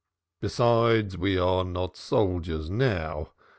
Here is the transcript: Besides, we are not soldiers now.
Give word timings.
Besides, 0.39 1.15
we 1.15 1.37
are 1.37 1.63
not 1.63 1.95
soldiers 1.95 2.71
now. 2.71 3.33